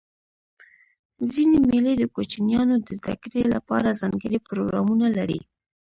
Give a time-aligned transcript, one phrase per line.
[1.31, 5.39] ځيني مېلې د کوچنيانو د زدهکړي له پاره ځانګړي پروګرامونه لري.